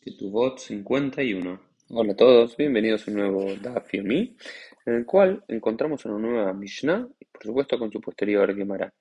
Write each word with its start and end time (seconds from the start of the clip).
Ketubot 0.00 0.58
51. 0.58 1.60
Hola 1.88 2.12
a 2.12 2.16
todos, 2.16 2.56
bienvenidos 2.56 3.06
a 3.06 3.10
un 3.10 3.16
nuevo 3.16 3.54
Daf 3.56 3.92
en 3.94 4.36
el 4.86 5.04
cual 5.04 5.44
encontramos 5.48 6.04
una 6.04 6.18
nueva 6.18 6.52
Mishnah, 6.52 7.08
y 7.18 7.24
por 7.24 7.42
supuesto 7.42 7.78
con 7.78 7.90
su 7.90 8.00
posterior 8.00 8.54
Gemara. 8.54 8.94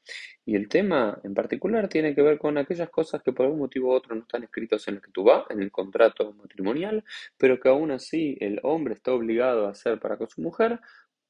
Y 0.44 0.56
el 0.56 0.68
tema 0.68 1.20
en 1.24 1.36
particular 1.36 1.88
tiene 1.88 2.16
que 2.16 2.24
ver 2.24 2.40
con 2.40 2.58
aquellas 2.58 2.90
cosas 2.90 3.22
que 3.22 3.32
por 3.32 3.46
algún 3.46 3.60
motivo 3.60 3.90
u 3.90 3.92
otro 3.92 4.16
no 4.16 4.22
están 4.22 4.44
escritos 4.44 4.88
en 4.88 4.96
la 4.96 5.02
Ketubá, 5.02 5.46
en 5.52 5.62
el 5.62 5.72
contrato 5.72 6.34
matrimonial, 6.34 7.04
pero 7.38 7.60
que 7.60 7.70
aún 7.70 7.92
así 7.92 8.36
el 8.40 8.60
hombre 8.64 8.96
está 8.96 9.14
obligado 9.14 9.68
a 9.68 9.72
hacer 9.72 10.00
para 10.00 10.18
con 10.18 10.30
su 10.30 10.42
mujer 10.42 10.80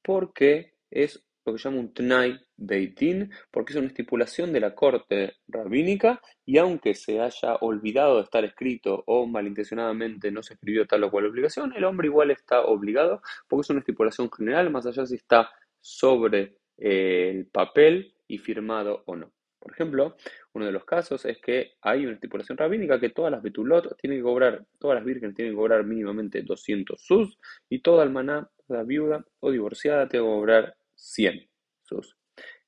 porque 0.02 0.72
es 0.90 1.22
lo 1.48 1.56
que 1.56 1.62
llama 1.62 1.80
un 1.80 1.92
Tnai 1.92 2.38
Beitin, 2.56 3.30
porque 3.50 3.72
es 3.72 3.78
una 3.78 3.88
estipulación 3.88 4.52
de 4.52 4.60
la 4.60 4.74
corte 4.74 5.36
rabínica, 5.48 6.20
y 6.44 6.58
aunque 6.58 6.94
se 6.94 7.20
haya 7.20 7.56
olvidado 7.56 8.16
de 8.16 8.22
estar 8.22 8.44
escrito 8.44 9.02
o 9.06 9.26
malintencionadamente 9.26 10.30
no 10.30 10.42
se 10.42 10.54
escribió 10.54 10.86
tal 10.86 11.04
o 11.04 11.10
cual 11.10 11.26
obligación, 11.26 11.72
el 11.76 11.84
hombre 11.84 12.08
igual 12.08 12.30
está 12.30 12.60
obligado, 12.62 13.22
porque 13.48 13.62
es 13.62 13.70
una 13.70 13.80
estipulación 13.80 14.30
general, 14.30 14.70
más 14.70 14.86
allá 14.86 15.06
si 15.06 15.16
está 15.16 15.50
sobre 15.80 16.56
eh, 16.76 17.30
el 17.34 17.46
papel 17.46 18.14
y 18.26 18.38
firmado 18.38 19.02
o 19.06 19.16
no. 19.16 19.32
Por 19.58 19.72
ejemplo, 19.72 20.16
uno 20.52 20.66
de 20.66 20.72
los 20.72 20.84
casos 20.84 21.24
es 21.24 21.38
que 21.38 21.72
hay 21.82 22.04
una 22.04 22.14
estipulación 22.14 22.56
rabínica 22.56 23.00
que 23.00 23.10
todas 23.10 23.32
las 23.32 23.42
betulot 23.42 23.96
tienen 24.00 24.20
que 24.20 24.22
cobrar, 24.22 24.64
todas 24.78 24.96
las 24.96 25.04
vírgenes 25.04 25.34
tienen 25.34 25.52
que 25.52 25.58
cobrar 25.58 25.84
mínimamente 25.84 26.42
200 26.42 27.00
sus 27.00 27.38
y 27.68 27.80
toda 27.80 28.02
almaná, 28.02 28.48
la 28.68 28.82
viuda 28.82 29.24
o 29.40 29.50
divorciada 29.50 30.08
tiene 30.08 30.24
que 30.24 30.30
cobrar 30.30 30.77
100 30.98 31.48
sus. 31.82 32.16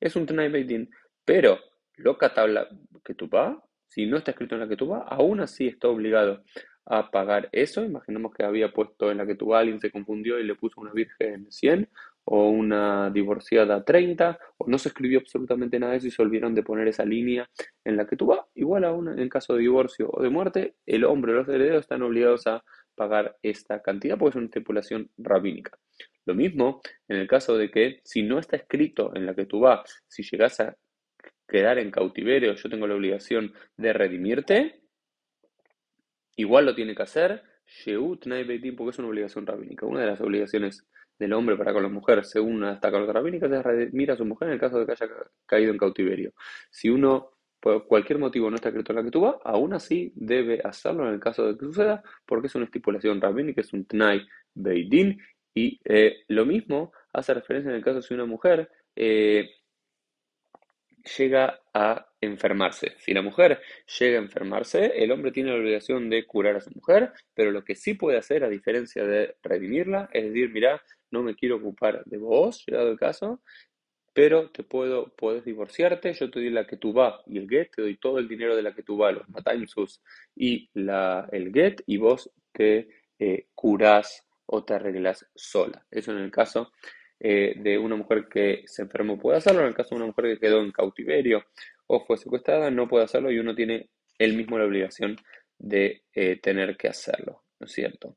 Es 0.01 0.17
un 0.17 0.27
Beitin, 0.27 0.91
pero 1.25 1.59
lo 1.97 2.17
tabla 2.17 2.69
que 3.05 3.15
tú 3.15 3.29
va, 3.29 3.63
si 3.89 4.07
no 4.07 4.17
está 4.17 4.31
escrito 4.31 4.55
en 4.55 4.63
la 4.63 4.69
que 4.69 4.77
tú 4.77 4.89
va, 4.89 5.01
aún 5.03 5.41
así 5.41 5.67
está 5.67 5.89
obligado 5.89 6.43
a 6.87 7.11
pagar 7.11 7.49
eso. 7.53 7.85
Imaginemos 7.85 8.33
que 8.33 8.45
había 8.45 8.73
puesto 8.73 9.11
en 9.11 9.19
la 9.19 9.27
que 9.27 9.35
tú 9.35 9.49
va, 9.49 9.61
alguien 9.61 9.81
se 9.81 9.91
confundió 9.91 10.39
y 10.39 10.45
le 10.45 10.55
puso 10.55 10.81
una 10.81 10.93
virgen 10.93 11.51
100 11.51 11.89
o 12.25 12.49
una 12.49 13.11
divorciada 13.11 13.85
30, 13.85 14.39
o 14.59 14.69
no 14.69 14.79
se 14.79 14.91
escribió 14.91 15.19
absolutamente 15.19 15.79
nada 15.81 15.93
de 15.93 15.99
eso 15.99 16.07
y 16.07 16.11
se 16.11 16.23
olvidaron 16.23 16.55
de 16.55 16.63
poner 16.63 16.87
esa 16.87 17.05
línea 17.05 17.49
en 17.85 17.97
la 17.97 18.07
que 18.07 18.17
tú 18.17 18.27
va. 18.27 18.47
Igual 18.55 18.85
aún 18.85 19.19
en 19.19 19.29
caso 19.29 19.55
de 19.55 19.61
divorcio 19.61 20.09
o 20.13 20.23
de 20.23 20.31
muerte, 20.31 20.77
el 20.87 21.05
hombre 21.05 21.33
o 21.33 21.37
los 21.37 21.49
herederos 21.49 21.81
están 21.81 22.03
obligados 22.03 22.47
a 22.47 22.63
pagar 22.95 23.37
esta 23.43 23.83
cantidad 23.83 24.19
porque 24.19 24.31
es 24.31 24.37
una 24.37 24.47
estipulación 24.47 25.11
rabínica. 25.17 25.77
Lo 26.27 26.35
mismo 26.35 26.81
en 27.09 27.17
el 27.17 27.27
caso 27.27 27.57
de 27.57 27.71
que 27.71 28.01
si 28.05 28.23
no 28.23 28.39
está 28.39 28.57
escrito 28.57 29.15
en 29.15 29.27
la 29.27 29.35
que 29.35 29.47
tú 29.47 29.61
vas, 29.61 30.03
si 30.09 30.23
llegas 30.23 30.61
a 30.61 30.77
quedar 31.49 31.79
en 31.79 31.91
cautiverio, 31.91 32.55
yo 32.55 32.71
tengo 32.71 32.87
la 32.87 32.95
obligación 32.95 33.53
de 33.77 33.93
redimirte, 33.93 34.83
igual 36.37 36.67
lo 36.67 36.75
tiene 36.75 36.95
que 36.95 37.03
hacer, 37.03 37.43
porque 38.77 38.91
es 38.91 38.99
una 38.99 39.09
obligación 39.09 39.47
rabínica. 39.47 39.87
Una 39.87 40.01
de 40.01 40.07
las 40.07 40.21
obligaciones 40.21 40.87
del 41.19 41.33
hombre 41.33 41.57
para 41.57 41.73
con 41.73 41.83
la 41.83 41.89
mujer, 41.89 42.25
según 42.25 42.65
esta 42.65 42.91
carta 42.91 43.13
rabínica, 43.13 43.47
es 43.47 43.63
redimir 43.63 44.11
a 44.11 44.17
su 44.17 44.25
mujer 44.25 44.49
en 44.49 44.55
el 44.55 44.61
caso 44.61 44.79
de 44.79 44.87
que 44.87 44.93
haya 44.93 45.09
caído 45.47 45.73
en 45.73 45.79
cautiverio. 45.79 46.33
Si 46.71 46.89
uno 46.89 47.33
por 47.61 47.87
cualquier 47.87 48.19
motivo 48.19 48.49
no 48.49 48.57
está 48.57 48.71
escrito 48.71 48.93
en 48.93 48.97
la 48.97 49.05
que 49.05 49.11
tú 49.11 49.21
vas, 49.21 49.37
aún 49.45 49.75
así 49.75 50.13
debe 50.17 50.61
hacerlo 50.65 51.07
en 51.07 51.15
el 51.15 51.21
caso 51.21 51.47
de 51.47 51.59
que 51.59 51.67
suceda, 51.67 52.03
porque 52.25 52.47
es 52.47 52.55
una 52.55 52.65
estipulación 52.65 53.21
rabínica, 53.21 53.61
es 53.61 53.73
un 53.75 53.85
Tnai 53.85 54.27
Beidin, 54.55 55.21
y 55.55 55.81
eh, 55.85 56.25
lo 56.29 56.47
mismo 56.47 56.93
hace 57.13 57.35
referencia 57.35 57.71
en 57.71 57.77
el 57.77 57.85
caso 57.85 58.03
si 58.03 58.15
una 58.15 58.25
mujer 58.25 58.71
eh, 58.95 59.51
llega 61.19 61.61
a 61.73 62.07
enfermarse. 62.21 62.95
Si 62.99 63.15
la 63.15 63.23
mujer 63.23 63.61
llega 63.99 64.19
a 64.19 64.23
enfermarse, 64.23 64.93
el 65.03 65.11
hombre 65.13 65.33
tiene 65.33 65.51
la 65.51 65.57
obligación 65.57 66.11
de 66.11 66.27
curar 66.27 66.57
a 66.57 66.61
su 66.61 66.71
mujer, 66.71 67.13
pero 67.35 67.51
lo 67.51 67.65
que 67.65 67.75
sí 67.75 67.95
puede 67.95 68.19
hacer, 68.19 68.45
a 68.45 68.49
diferencia 68.49 69.05
de 69.05 69.37
redimirla, 69.43 70.11
es 70.13 70.25
decir, 70.25 70.51
mira, 70.51 70.83
no 71.11 71.23
me 71.23 71.35
quiero 71.35 71.57
ocupar 71.57 72.05
de 72.05 72.19
vos, 72.19 72.65
llegado 72.67 72.91
el 72.91 72.99
caso, 72.99 73.41
pero 74.13 74.51
te 74.51 74.63
puedo, 74.63 75.15
puedes 75.17 75.45
divorciarte, 75.45 76.13
yo 76.13 76.31
te 76.31 76.41
doy 76.41 76.51
la 76.51 76.67
que 76.67 76.77
tú 76.77 76.93
va 76.93 77.23
y 77.27 77.39
el 77.39 77.49
get, 77.49 77.71
te 77.75 77.83
doy 77.83 77.97
todo 77.97 78.19
el 78.19 78.29
dinero 78.29 78.57
de 78.57 78.63
la 78.63 78.75
que 78.75 78.83
tú 78.83 78.99
va, 78.99 79.13
los 79.13 79.29
matimsus 79.29 80.03
y 80.35 80.69
la, 80.75 81.29
el 81.33 81.53
get, 81.53 81.83
y 81.87 81.97
vos 81.97 82.31
te 82.53 82.89
eh, 83.19 83.47
curás 83.55 84.27
o 84.53 84.65
te 84.65 84.75
arreglas 84.75 85.27
sola. 85.35 85.87
Eso 85.91 86.13
en 86.13 86.19
el 86.19 86.31
caso 86.31 86.73
eh, 87.19 87.55
de 87.57 87.79
una 87.79 87.97
mujer 87.97 88.27
que 88.29 88.63
se 88.67 88.83
enfermó 88.83 89.19
puede 89.19 89.39
hacerlo, 89.39 89.61
en 89.61 89.69
el 89.69 89.75
caso 89.75 89.91
de 89.91 89.97
una 89.97 90.07
mujer 90.07 90.25
que 90.27 90.41
quedó 90.41 90.61
en 90.63 90.73
cautiverio 90.73 91.45
o 91.87 92.05
fue 92.05 92.17
secuestrada 92.17 92.71
no 92.71 92.89
puede 92.89 93.05
hacerlo 93.05 93.31
y 93.31 93.39
uno 93.39 93.55
tiene 93.55 93.91
él 94.19 94.37
mismo 94.37 94.59
la 94.59 94.65
obligación 94.65 95.17
de 95.59 96.05
eh, 96.13 96.41
tener 96.41 96.77
que 96.77 96.89
hacerlo, 96.89 97.45
¿no 97.59 97.67
es 97.67 97.73
cierto? 97.73 98.17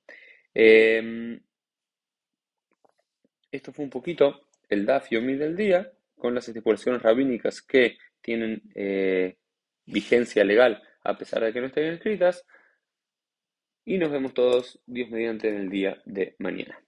Em, 0.53 1.39
esto 3.51 3.71
fue 3.71 3.85
un 3.85 3.91
poquito 3.91 4.47
el 4.69 4.85
Daf 4.85 5.09
Yomi 5.09 5.35
del 5.35 5.55
día 5.55 5.91
con 6.15 6.33
las 6.33 6.47
estipulaciones 6.47 7.01
rabínicas 7.01 7.61
que 7.61 7.97
tienen 8.21 8.61
eh, 8.73 9.37
vigencia 9.85 10.43
legal 10.43 10.81
a 11.03 11.17
pesar 11.17 11.43
de 11.43 11.53
que 11.53 11.61
no 11.61 11.67
estén 11.67 11.93
escritas. 11.93 12.45
Y 13.85 13.97
nos 13.97 14.11
vemos 14.11 14.33
todos, 14.33 14.79
Dios 14.85 15.09
mediante, 15.09 15.49
en 15.49 15.55
el 15.55 15.69
día 15.69 16.01
de 16.05 16.35
mañana. 16.39 16.81